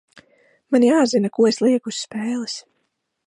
Man 0.75 0.85
jāzina, 0.87 1.31
ko 1.37 1.45
es 1.51 1.61
lieku 1.67 1.93
uz 1.97 2.01
spēles. 2.09 2.57